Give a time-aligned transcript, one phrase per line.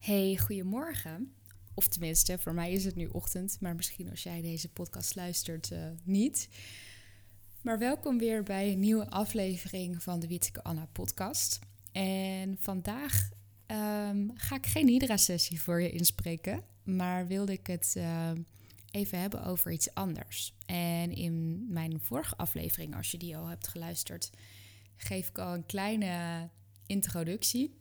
[0.00, 1.34] Hey, goedemorgen.
[1.74, 5.70] Of tenminste, voor mij is het nu ochtend, maar misschien als jij deze podcast luistert,
[5.70, 6.48] uh, niet.
[7.62, 11.58] Maar welkom weer bij een nieuwe aflevering van de Witteke Anna podcast.
[11.92, 13.28] En vandaag
[13.66, 18.30] um, ga ik geen Hydra-sessie voor je inspreken, maar wilde ik het uh,
[18.90, 20.54] even hebben over iets anders.
[20.66, 24.30] En in mijn vorige aflevering, als je die al hebt geluisterd,
[24.96, 26.48] geef ik al een kleine
[26.86, 27.79] introductie.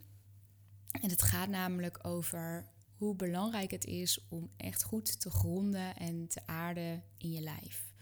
[0.91, 2.67] En het gaat namelijk over
[2.97, 7.93] hoe belangrijk het is om echt goed te gronden en te aarden in je lijf.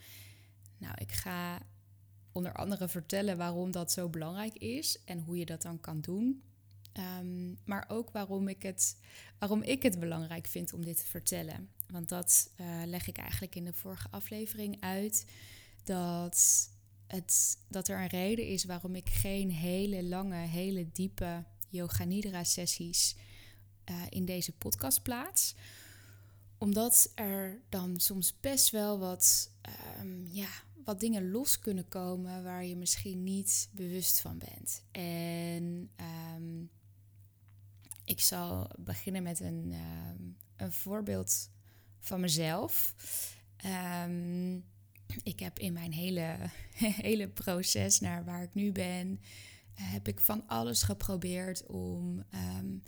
[0.78, 1.62] Nou, ik ga
[2.31, 6.44] onder andere vertellen waarom dat zo belangrijk is en hoe je dat dan kan doen.
[6.94, 8.98] Ehm, maar ook waarom ik, het,
[9.40, 11.70] waarom ik het belangrijk vind om dit te vertellen.
[11.88, 15.26] Want dat uh, leg ik eigenlijk in de vorige aflevering uit.
[15.84, 16.70] Dat,
[17.08, 21.44] het, dat er een reden is waarom ik geen hele lange, hele diepe
[21.77, 23.16] Yoga Nidra sessies
[23.90, 25.55] uh, in deze podcast plaats.
[26.58, 29.52] Omdat er dan soms best wel wat,
[30.00, 30.50] um, ja,
[30.84, 34.84] wat dingen los kunnen komen waar je misschien niet bewust van bent.
[34.92, 35.89] En
[36.36, 36.69] um,
[38.06, 41.50] ik zal beginnen met een, um, een voorbeeld
[42.00, 42.95] van mezelf.
[45.23, 46.38] ik heb in mijn hele,
[47.08, 49.19] hele proces naar waar ik nu ben,
[49.81, 52.23] heb ik van alles geprobeerd om,
[52.59, 52.83] um,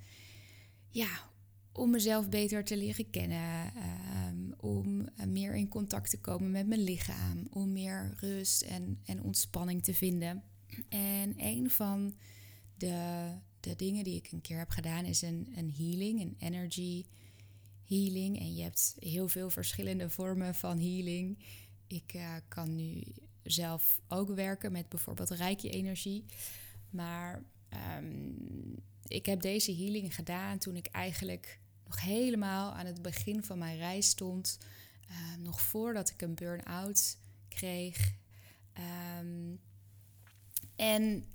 [0.89, 1.29] ja,
[1.71, 3.73] om mezelf beter te leren kennen.
[4.27, 7.47] Um, om uh, meer in contact te komen met mijn lichaam.
[7.49, 10.43] Om meer rust en, en ontspanning te vinden.
[10.89, 12.13] En een van
[12.77, 13.27] de,
[13.59, 17.05] de dingen die ik een keer heb gedaan is een, een healing, een energy
[17.85, 18.39] healing.
[18.39, 21.37] En je hebt heel veel verschillende vormen van healing.
[21.87, 23.03] Ik uh, kan nu
[23.43, 26.25] zelf ook werken met bijvoorbeeld rijkje energie.
[26.89, 27.43] Maar
[27.97, 28.75] um,
[29.07, 33.77] ik heb deze healing gedaan toen ik eigenlijk nog helemaal aan het begin van mijn
[33.77, 34.57] reis stond.
[35.09, 38.13] Uh, nog voordat ik een burn-out kreeg.
[39.19, 39.59] Um,
[40.75, 41.25] en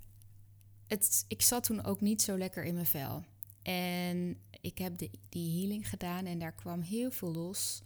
[0.87, 3.25] het, ik zat toen ook niet zo lekker in mijn vel.
[3.61, 7.83] En ik heb de, die healing gedaan en daar kwam heel veel los.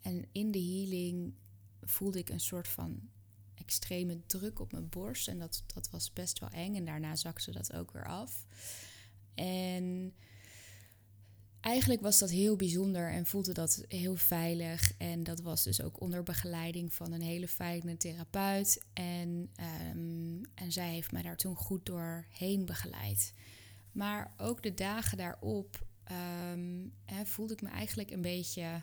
[0.00, 1.34] En in de healing
[1.82, 3.08] voelde ik een soort van
[3.54, 5.28] extreme druk op mijn borst.
[5.28, 6.76] En dat, dat was best wel eng.
[6.76, 8.46] En daarna zakte dat ook weer af.
[9.34, 10.14] En
[11.60, 14.92] eigenlijk was dat heel bijzonder en voelde dat heel veilig.
[14.98, 18.84] En dat was dus ook onder begeleiding van een hele fijne therapeut.
[18.92, 19.50] En,
[19.90, 23.32] um, en zij heeft mij daar toen goed doorheen begeleid.
[23.92, 25.86] Maar ook de dagen daarop
[26.52, 28.82] um, hè, voelde ik me eigenlijk een beetje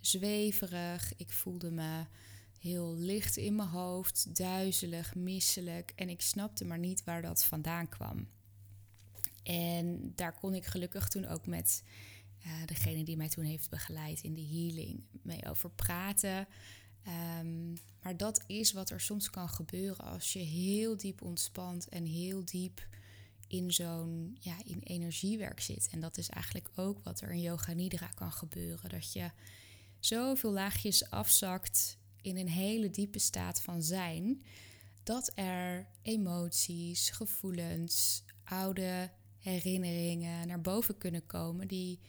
[0.00, 1.12] zweverig.
[1.16, 2.04] Ik voelde me
[2.60, 5.92] heel licht in mijn hoofd, duizelig, misselijk.
[5.96, 8.28] En ik snapte maar niet waar dat vandaan kwam.
[9.42, 11.82] En daar kon ik gelukkig toen ook met
[12.46, 16.46] uh, degene die mij toen heeft begeleid in de healing mee over praten.
[17.38, 17.72] Um,
[18.02, 22.44] maar dat is wat er soms kan gebeuren als je heel diep ontspant en heel
[22.44, 22.86] diep
[23.46, 25.88] in zo'n ja, in energiewerk zit.
[25.90, 28.90] En dat is eigenlijk ook wat er in Yoga Nidra kan gebeuren.
[28.90, 29.30] Dat je
[29.98, 34.42] zoveel laagjes afzakt in een hele diepe staat van zijn,
[35.02, 42.00] dat er emoties, gevoelens, oude herinneringen naar boven kunnen komen die,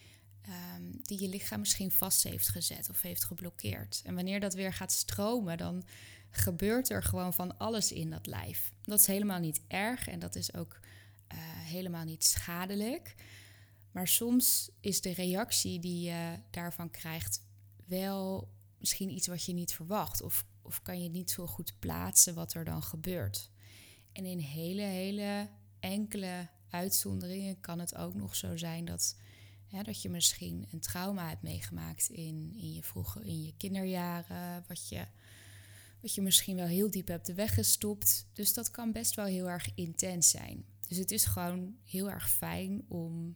[0.76, 4.02] um, die je lichaam misschien vast heeft gezet of heeft geblokkeerd.
[4.06, 5.84] En wanneer dat weer gaat stromen, dan
[6.30, 8.72] gebeurt er gewoon van alles in dat lijf.
[8.84, 10.80] Dat is helemaal niet erg en dat is ook
[11.34, 13.16] uh, helemaal niet schadelijk.
[13.92, 17.42] Maar soms is de reactie die je daarvan krijgt
[17.86, 18.50] wel
[18.80, 20.22] misschien iets wat je niet verwacht.
[20.22, 23.50] Of, of kan je niet zo goed plaatsen wat er dan gebeurt.
[24.12, 25.50] En in hele, hele
[25.80, 29.16] enkele uitzonderingen kan het ook nog zo zijn dat,
[29.84, 34.64] dat je misschien een trauma hebt meegemaakt in, in je vroege, in je kinderjaren.
[34.68, 35.06] Wat je,
[36.02, 38.28] wat je misschien wel heel diep hebt weggestopt.
[38.34, 40.66] Dus dat kan best wel heel erg intens zijn.
[40.88, 43.36] Dus het is gewoon heel erg fijn om,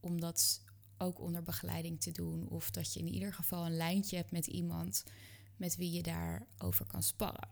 [0.00, 0.62] om dat
[0.98, 2.48] ook onder begeleiding te doen.
[2.48, 5.04] Of dat je in ieder geval een lijntje hebt met iemand
[5.56, 7.48] met wie je daarover kan sparren.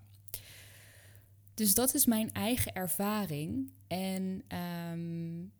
[1.55, 3.73] Dus dat is mijn eigen ervaring.
[3.87, 4.43] En
[4.93, 5.53] um,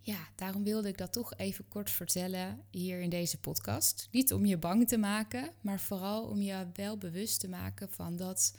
[0.00, 4.08] ja, daarom wilde ik dat toch even kort vertellen hier in deze podcast.
[4.10, 8.16] Niet om je bang te maken, maar vooral om je wel bewust te maken van
[8.16, 8.56] dat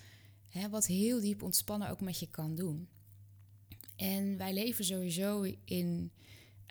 [0.48, 2.88] hè, wat heel diep ontspannen ook met je kan doen.
[3.96, 6.12] En wij leven sowieso in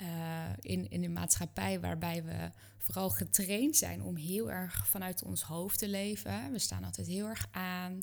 [0.02, 5.42] uh, in, in een maatschappij waarbij we vooral getraind zijn om heel erg vanuit ons
[5.42, 6.52] hoofd te leven.
[6.52, 8.00] We staan altijd heel erg aan.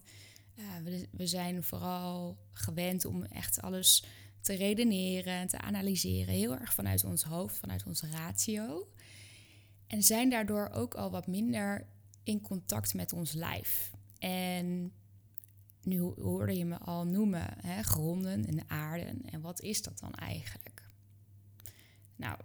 [0.56, 4.06] Uh, we, we, zijn vooral gewend om echt alles
[4.42, 8.88] te redeneren, te analyseren, heel erg vanuit ons hoofd, vanuit ons ratio.
[9.88, 11.88] En zijn daardoor ook al wat minder
[12.24, 13.92] in contact met ons lijf.
[14.20, 14.94] En
[15.82, 19.22] nu hoorde je me al noemen, hè, gronden en aarden.
[19.26, 20.84] En wat is dat dan eigenlijk?
[22.16, 22.38] Nou,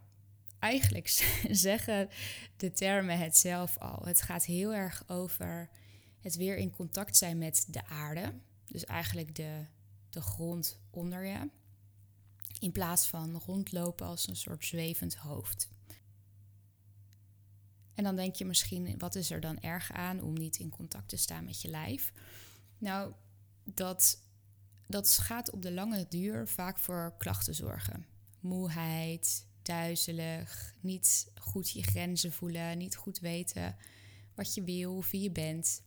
[0.60, 1.08] eigenlijk
[1.50, 2.08] zeggen
[2.56, 4.04] de termen het zelf al.
[4.04, 5.70] Het gaat heel erg over
[6.20, 8.32] het weer in contact zijn met de aarde.
[8.66, 9.64] Dus eigenlijk de,
[10.10, 11.48] de grond onder je.
[12.58, 15.68] In plaats van rondlopen als een soort zwevend hoofd.
[17.94, 21.08] En dan denk je misschien, wat is er dan erg aan om niet in contact
[21.08, 22.12] te staan met je lijf?
[22.78, 23.12] Nou,
[23.64, 24.22] dat,
[24.86, 28.06] dat gaat op de lange duur vaak voor klachten zorgen.
[28.40, 33.76] Moeheid, duizelig, niet goed je grenzen voelen, niet goed weten
[34.34, 35.82] wat je wil wie je bent.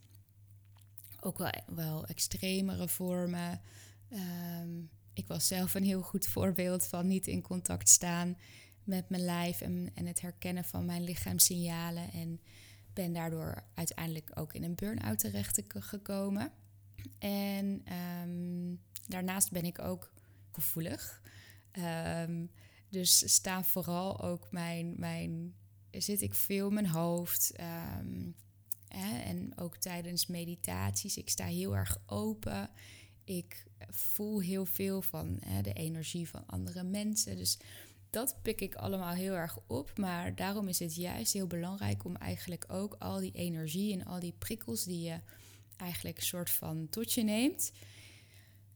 [1.19, 3.61] Ook wel, wel extremere vormen.
[4.09, 4.69] Ehm,
[5.13, 8.37] ik was zelf een heel goed voorbeeld van niet in contact staan
[8.83, 12.11] met mijn lijf en, het herkennen van mijn lichaamssignalen.
[12.11, 12.41] En
[12.93, 16.51] ben daardoor uiteindelijk ook in een burn-out terecht gekomen.
[17.19, 18.75] En ehm,
[19.07, 20.13] daarnaast ben ik ook
[20.51, 21.21] gevoelig.
[22.27, 22.51] Um,
[22.93, 25.55] dus staan vooral ook mijn, mijn
[25.91, 27.51] zit ik veel in mijn hoofd.
[28.87, 31.17] Hè, en ook tijdens meditaties.
[31.17, 32.69] Ik sta heel erg open.
[33.23, 37.35] Ik voel heel veel van hè, de energie van andere mensen.
[37.35, 37.57] Dus
[38.09, 39.97] dat pik ik allemaal heel erg op.
[39.97, 44.19] Maar daarom is het juist heel belangrijk om eigenlijk ook al die energie en al
[44.19, 45.19] die prikkels die je
[45.77, 47.71] eigenlijk soort van tot je neemt,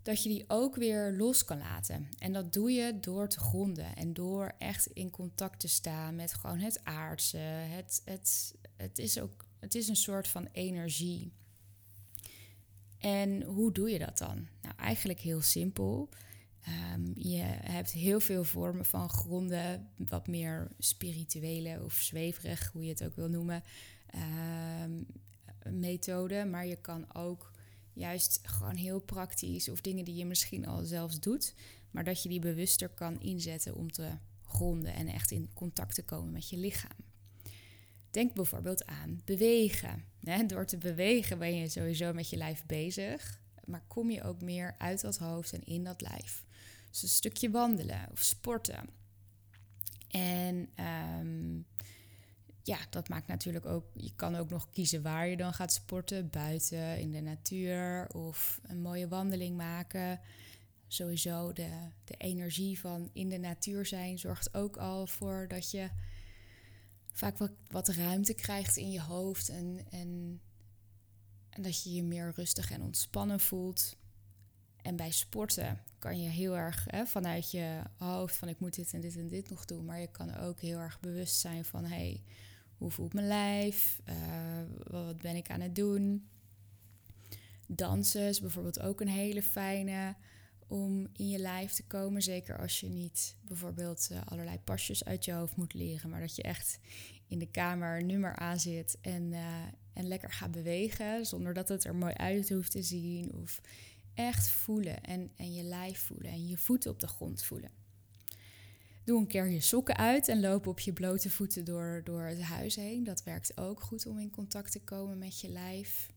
[0.08, 2.10] dat je die ook weer los kan laten.
[2.18, 6.34] En dat doe je door te gronden en door echt in contact te staan met
[6.34, 7.38] gewoon het aardse.
[7.38, 11.32] Het, het, het, is, ook, het is een soort van energie.
[12.98, 14.48] En hoe doe je dat dan?
[14.62, 16.10] Nou, eigenlijk heel simpel.
[16.94, 22.90] Um, je hebt heel veel vormen van gronden, wat meer spirituele of zweverig, hoe je
[22.90, 23.64] het ook wil noemen,
[24.84, 25.06] um,
[25.80, 26.46] methode.
[26.46, 27.52] Maar je kan ook
[27.98, 31.54] juist gewoon heel praktisch of dingen die je misschien al zelfs doet,
[31.92, 34.10] maar dat je die bewuster kan inzetten om te
[34.46, 36.98] gronden en echt in contact te komen met je lichaam.
[38.12, 40.04] Denk bijvoorbeeld aan bewegen.
[40.48, 44.76] Door te bewegen ben je sowieso met je lijf bezig, maar kom je ook meer
[44.78, 46.46] uit dat hoofd en in dat lijf.
[46.90, 48.90] Dus een stukje wandelen of sporten.
[50.08, 50.70] En
[51.20, 51.66] um,
[52.68, 53.86] ja, dat maakt natuurlijk ook.
[53.94, 56.30] Je kan ook nog kiezen waar je dan gaat sporten.
[56.30, 60.20] Buiten, in de natuur of een mooie wandeling maken.
[60.88, 61.70] Sowieso de,
[62.04, 65.90] de energie van in de natuur zijn zorgt ook al voor dat je
[67.14, 69.50] vaak wat, wat ruimte krijgt in je hoofd.
[69.50, 70.42] En, en,
[71.50, 73.98] en dat je je meer rustig en ontspannen voelt.
[74.82, 78.94] En bij sporten kan je heel erg hè, vanuit je hoofd van ik moet dit
[78.94, 79.86] en dit en dit nog doen.
[79.86, 82.24] Maar je kan ook heel erg bewust zijn van hé, hey,
[82.78, 84.02] hoe voelt mijn lijf?
[84.10, 84.16] Uh,
[84.88, 86.30] wat ben ik aan het doen?
[87.68, 90.16] Dansen is bijvoorbeeld ook een hele fijne
[90.68, 92.22] om in je lijf te komen.
[92.22, 96.36] Zeker als je niet bijvoorbeeld uh, allerlei pasjes uit je hoofd moet leren, maar dat
[96.36, 96.80] je echt
[97.28, 99.64] in de kamer nummer aan zit en, uh,
[99.94, 101.26] en lekker gaat bewegen.
[101.26, 103.34] Zonder dat het er mooi uit hoeft te zien.
[103.34, 103.62] Of
[104.14, 107.77] echt voelen en, en je lijf voelen en je voeten op de grond voelen.
[109.08, 112.42] Doe een keer je sokken uit en loop op je blote voeten door, door het
[112.42, 113.04] huis heen.
[113.04, 116.10] Dat werkt ook goed om in contact te komen met je lijf.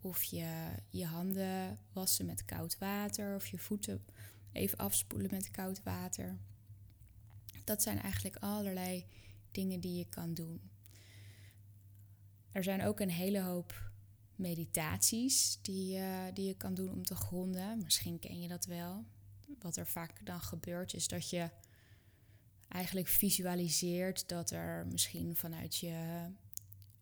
[0.00, 3.34] Of je, je handen wassen met koud water.
[3.34, 4.04] Of je voeten
[4.52, 6.38] even afspoelen met koud water.
[7.64, 9.06] Dat zijn eigenlijk allerlei
[9.50, 10.60] dingen die je kan doen.
[12.52, 13.90] Er zijn ook een hele hoop
[14.36, 17.82] meditaties die, uh, die je kan doen om te gronden.
[17.82, 19.04] Misschien ken je dat wel.
[19.58, 21.50] Wat er vaak dan gebeurt is dat je
[22.72, 26.26] eigenlijk visualiseert dat er misschien vanuit je,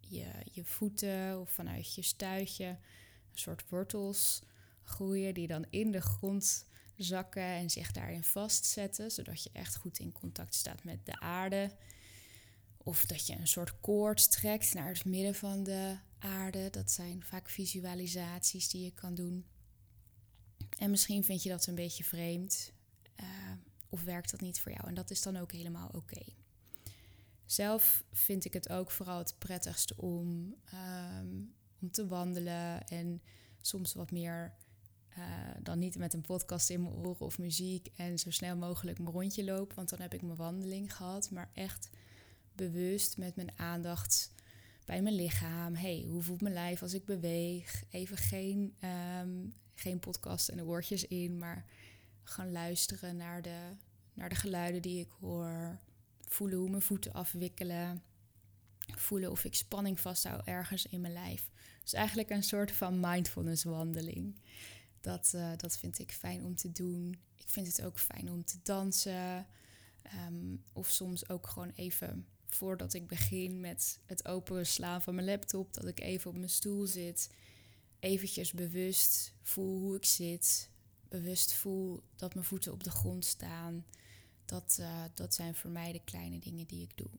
[0.00, 4.42] je, je voeten of vanuit je stuitje een soort wortels
[4.82, 9.98] groeien die dan in de grond zakken en zich daarin vastzetten, zodat je echt goed
[9.98, 11.70] in contact staat met de aarde.
[12.76, 16.70] Of dat je een soort koord trekt naar het midden van de aarde.
[16.70, 19.46] Dat zijn vaak visualisaties die je kan doen.
[20.76, 22.72] En misschien vind je dat een beetje vreemd.
[23.20, 23.26] Uh,
[23.90, 24.86] of werkt dat niet voor jou?
[24.86, 26.22] En dat is dan ook helemaal oké.
[27.46, 31.26] Zelf vind ik het ook vooral het prettigste om, ehm,
[31.80, 33.22] om te wandelen en
[33.60, 34.54] soms wat meer
[35.18, 35.24] uh,
[35.62, 39.10] dan niet met een podcast in mijn oren of muziek en zo snel mogelijk mijn
[39.10, 41.90] rondje lopen, want dan heb ik mijn wandeling gehad, maar echt
[42.52, 44.32] bewust met mijn aandacht
[44.84, 45.74] bij mijn lichaam.
[45.74, 47.84] hey, hoe voelt mijn lijf als ik beweeg?
[47.90, 48.74] Even geen,
[49.20, 51.64] um, geen podcast en de oortjes in, maar
[52.22, 53.76] gaan luisteren naar de,
[54.14, 55.78] naar de geluiden die ik hoor.
[56.20, 58.02] Voelen hoe mijn voeten afwikkelen.
[58.96, 61.50] Voelen of ik spanning vasthoud ergens in mijn lijf.
[61.82, 64.40] Dus eigenlijk een soort van mindfulness wandeling.
[65.00, 67.18] Dat, uh, dat vind ik fijn om te doen.
[67.36, 69.46] Ik vind het ook fijn om te dansen.
[70.02, 75.74] Ehm, of soms ook gewoon even voordat ik begin met het openslaan van mijn laptop,
[75.74, 77.30] dat ik even op mijn stoel zit.
[77.98, 80.70] Eventjes bewust voel hoe ik zit.
[81.10, 83.84] Bewust voel dat mijn voeten op de grond staan.
[84.44, 87.10] Dat, uh, dat zijn voor mij de kleine dingen die ik doe.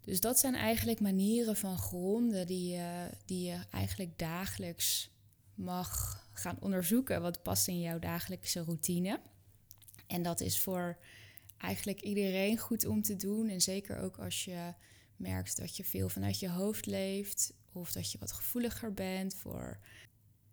[0.00, 2.80] Dus dat zijn eigenlijk manieren van gronden die
[3.24, 5.10] die je eigenlijk dagelijks
[5.54, 7.22] mag gaan onderzoeken.
[7.22, 9.20] Wat past in jouw dagelijkse routine.
[10.06, 10.98] En dat is voor
[11.58, 13.48] eigenlijk iedereen goed om te doen.
[13.48, 14.74] En zeker ook als je
[15.16, 17.52] merkt dat je veel vanuit je hoofd leeft.
[17.72, 19.78] Of dat je wat gevoeliger bent voor.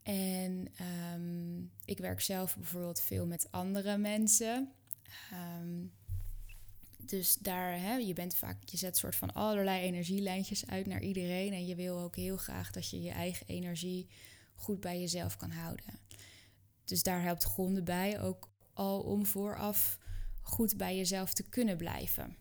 [0.05, 4.71] En ehm, ik werk zelf bijvoorbeeld veel met andere mensen.
[5.59, 5.93] Um,
[6.97, 11.53] dus daar, hè, je bent vaak, je zet soort van allerlei energielijntjes uit naar iedereen.
[11.53, 14.07] En je wil ook heel graag dat je je eigen energie
[14.55, 15.99] goed bij jezelf kan houden.
[16.83, 19.97] Dus daar helpt gronden bij, ook al om vooraf
[20.41, 22.37] goed bij jezelf te kunnen blijven.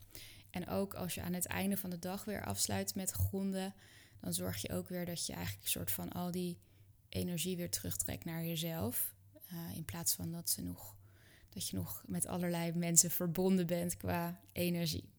[0.50, 3.74] En ook als je aan het einde van de dag weer afsluit met gronden,
[4.20, 6.58] dan zorg je ook weer dat je eigenlijk een soort van al die
[7.14, 9.14] energie weer terugtrekt naar jezelf.
[9.52, 10.96] Uh, in plaats van dat ze nog
[11.48, 15.12] dat je nog met allerlei mensen verbonden bent qua energie.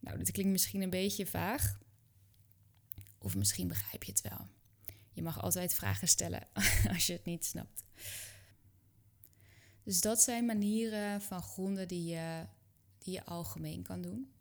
[0.00, 1.78] Nou, dit klinkt misschien een beetje vaag.
[3.18, 4.48] Of misschien begrijp je het wel.
[5.12, 6.48] Je mag altijd vragen stellen
[6.92, 7.84] als je het niet snapt.
[9.82, 12.46] Dus dat zijn manieren van gronden die je,
[12.98, 14.32] die je algemeen kan doen.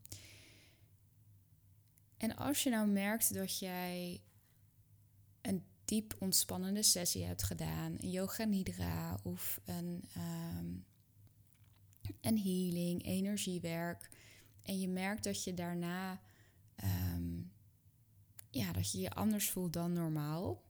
[2.17, 4.21] En als je nou merkt dat jij
[5.91, 10.86] diep ontspannende sessie hebt gedaan, een yoga nidra of een um,
[12.21, 14.10] en healing, energiewerk.
[14.62, 16.21] En je merkt dat je daarna
[16.75, 17.41] ehm,
[18.50, 20.63] ja, dat je je anders voelt dan normaal.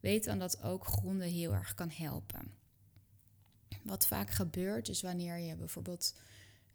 [0.00, 2.54] Weet dan dat ook gronden heel erg kan helpen.
[3.82, 6.14] Wat vaak gebeurt is wanneer je bijvoorbeeld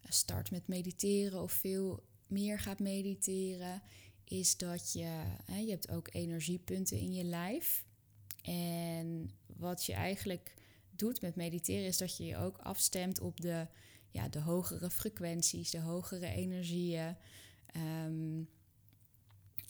[0.01, 3.81] start met mediteren of veel meer gaat mediteren,
[4.25, 7.85] is dat je, hè, je hebt ook energiepunten in je lijf.
[8.41, 10.53] En wat je eigenlijk
[10.89, 13.67] doet met mediteren is dat je je ook afstemt op de
[14.15, 17.15] ja, de hogere frequenties, de hogere energieën.
[17.65, 18.43] Ehm,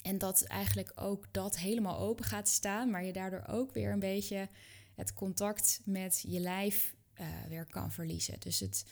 [0.02, 4.00] en dat eigenlijk ook dat helemaal open gaat staan, maar je daardoor ook weer een
[4.00, 4.50] beetje
[4.96, 8.40] het contact met je lijf uh, weer kan verliezen.
[8.40, 8.86] Dus het,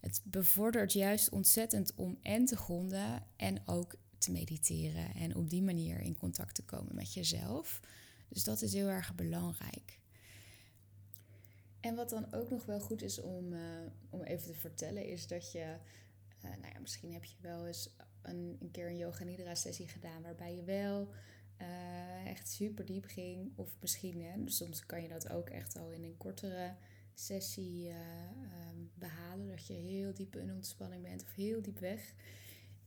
[0.00, 3.94] het bevordert juist ontzettend om en te gronden en ook
[4.24, 7.80] te mediteren en op die manier in contact te komen met jezelf.
[8.28, 9.98] Dus dat is heel erg belangrijk.
[11.80, 13.60] En wat dan ook nog wel goed is om, uh,
[14.10, 15.76] om even te vertellen, is dat je,
[16.44, 19.88] uh, nou ja, misschien heb je wel eens een, een keer een yoga nidra sessie
[19.88, 21.08] gedaan waarbij je wel
[21.60, 23.52] uh, echt super diep ging.
[23.56, 26.74] Of misschien, hè, soms kan je dat ook echt al in een kortere
[27.14, 29.48] sessie um, behalen.
[29.48, 32.14] Dat je heel diep in ontspanning bent of heel diep weg.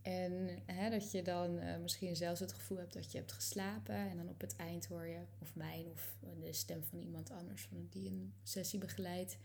[0.07, 3.95] En hè, dat je dan uh, misschien zelfs het gevoel hebt dat je hebt geslapen.
[3.95, 7.61] En dan op het eind hoor je, of mijn of de stem van iemand anders
[7.61, 9.37] van die een sessie begeleidt,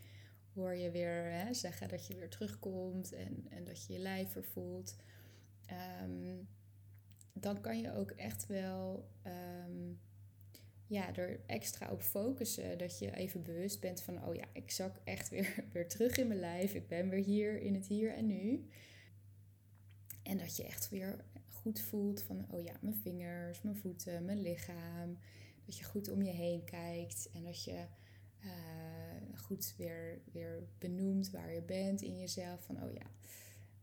[0.54, 4.30] hoor je weer hè, zeggen dat je weer terugkomt en, en dat je je lijf
[4.30, 4.96] vervoelt.
[6.02, 6.48] Um,
[7.32, 10.00] dan kan je ook echt wel um,
[10.86, 12.78] ja, er extra op focussen.
[12.78, 16.26] Dat je even bewust bent van, oh ja, ik zak echt weer, weer terug in
[16.26, 16.74] mijn lijf.
[16.74, 18.66] Ik ben weer hier in het hier en nu.
[20.22, 24.40] En dat je echt weer goed voelt van, oh ja, mijn vingers, mijn voeten, mijn
[24.40, 25.18] lichaam.
[25.64, 27.84] Dat je goed om je heen kijkt en dat je
[28.44, 32.64] uh, goed weer, weer benoemt waar je bent in jezelf.
[32.64, 33.10] Van, oh ja,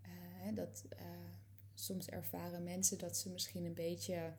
[0.06, 1.00] uh, dat uh,
[1.74, 4.34] soms ervaren mensen dat ze misschien een beetje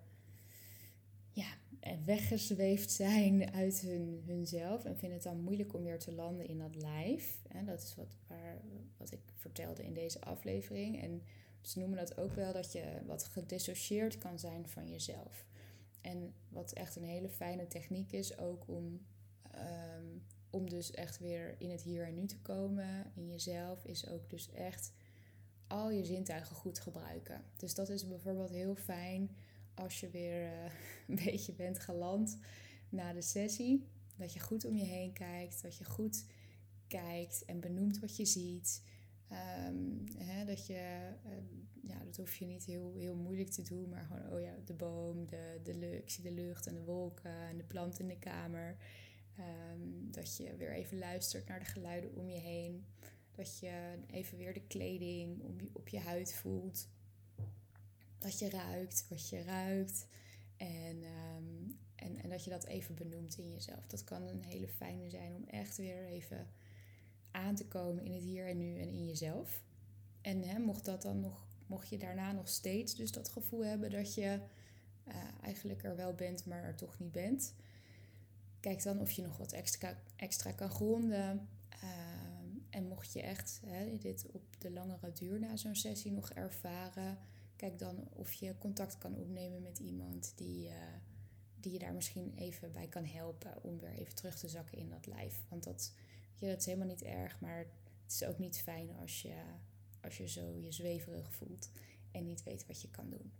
[1.30, 1.56] ja,
[2.04, 6.58] weggezweefd zijn uit hun, hunzelf en vinden het dan moeilijk om weer te landen in
[6.58, 7.42] dat lijf.
[7.66, 8.60] Dat is wat, waar,
[8.96, 11.02] wat ik vertelde in deze aflevering.
[11.02, 11.22] En
[11.60, 15.46] ze noemen dat ook wel dat je wat gedissocieerd kan zijn van jezelf.
[16.00, 19.06] En wat echt een hele fijne techniek is, ook om,
[19.50, 20.06] ehm,
[20.50, 24.30] om dus echt weer in het hier en nu te komen, in jezelf, is ook
[24.30, 24.92] dus echt
[25.66, 27.44] al je zintuigen goed gebruiken.
[27.56, 29.36] Dus dat is bijvoorbeeld heel fijn
[29.74, 30.64] als je weer uh,
[31.08, 32.38] een beetje bent geland
[32.88, 33.86] na de sessie.
[34.16, 36.24] Dat je goed om je heen kijkt, dat je goed
[36.88, 38.82] kijkt en benoemt wat je ziet.
[39.32, 43.88] Um, hè, dat je, um, ja, dat hoef je niet heel, heel moeilijk te doen,
[43.88, 47.48] maar gewoon, oh ja, de boom, de, de, ik zie de lucht en de wolken
[47.48, 48.76] en de plant in de kamer.
[49.36, 52.86] Ehm, dat je weer even luistert naar de geluiden om je heen.
[53.30, 56.88] Dat je even weer de kleding op je huid voelt.
[58.18, 60.06] Dat je ruikt wat je ruikt.
[60.56, 63.86] En, ehm, en, en dat je dat even benoemt in jezelf.
[63.86, 66.46] Dat kan een hele fijne zijn om echt weer even
[67.30, 69.62] aan te komen in het hier en nu en in jezelf.
[70.20, 73.90] En hè, mocht dat dan nog, mocht je daarna nog steeds dus dat gevoel hebben
[73.90, 74.40] dat je
[75.08, 77.54] uh, eigenlijk er wel bent, maar er toch niet bent.
[78.60, 81.48] Kijk dan of je nog wat extra, extra kan gronden.
[81.68, 82.30] Ehm,
[82.70, 87.18] en mocht je echt hè, dit op de langere duur na zo'n sessie nog ervaren,
[87.56, 90.74] kijk dan of je contact kan opnemen met iemand die, uh,
[91.60, 94.88] die je daar misschien even bij kan helpen om weer even terug te zakken in
[94.88, 95.44] dat lijf.
[95.48, 95.94] Want dat,
[96.48, 97.58] dat is helemaal niet erg, maar
[98.02, 99.34] het is ook niet fijn als je,
[100.00, 101.70] als je zo je zweverig voelt
[102.12, 103.32] en niet weet wat je kan doen.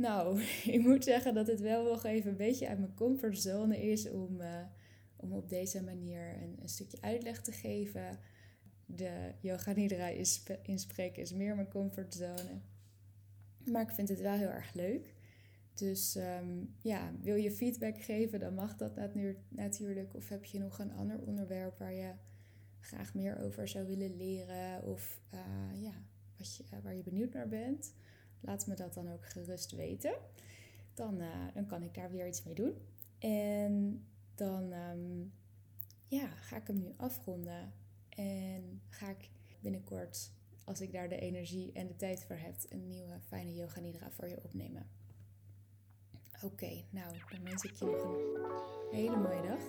[0.00, 0.42] Nou,
[0.76, 4.40] ik moet zeggen dat het wel nog even een beetje uit mijn comfortzone is om,
[4.40, 4.62] uh,
[5.16, 8.18] om op deze manier een, een, stukje uitleg te geven.
[8.86, 10.08] De yoga nidra
[10.62, 12.60] inspreken is meer mijn comfortzone.
[13.64, 15.14] Maar ik vind het wel heel erg leuk.
[15.80, 18.96] Dus um, ja, wil je feedback geven, dan mag dat
[19.48, 20.14] natuurlijk.
[20.14, 22.12] Of heb je nog een ander onderwerp waar je
[22.80, 24.82] graag meer over zou willen leren?
[24.82, 25.92] Of uh, ja,
[26.36, 27.94] wat je, waar je benieuwd naar bent?
[28.40, 30.14] Laat me dat dan ook gerust weten.
[30.94, 32.74] Dan, uh, dan kan ik daar weer iets mee doen.
[33.18, 35.32] En dan um,
[36.06, 37.72] ja, ga ik hem nu afronden.
[38.08, 40.32] En ga ik binnenkort,
[40.64, 44.10] als ik daar de energie en de tijd voor heb, een nieuwe fijne yoga nidra
[44.10, 44.99] voor je opnemen.
[46.42, 49.62] Oké, nou, dan wens ik je nog een hele mooie dag.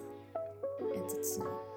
[0.96, 1.71] En tot snel.